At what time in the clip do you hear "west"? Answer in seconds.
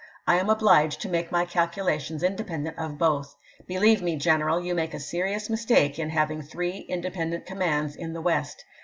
8.21-8.65